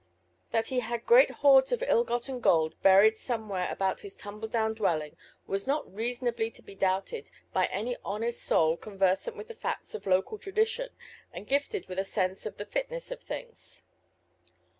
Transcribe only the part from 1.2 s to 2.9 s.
hoards of ill gotten gold